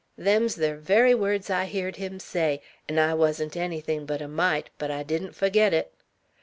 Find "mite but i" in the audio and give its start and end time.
4.27-5.03